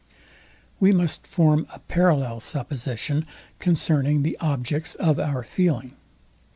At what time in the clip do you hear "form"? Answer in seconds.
1.27-1.67